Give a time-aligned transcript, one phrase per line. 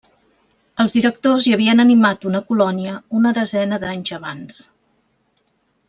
[0.83, 4.61] Els directors hi havien animat una colònia una desena d'anys abans.